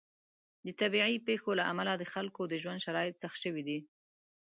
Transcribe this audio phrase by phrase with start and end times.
[0.65, 3.79] د طبیعي پیښو له امله د خلکو د ژوند شرایط سخت شوي دي.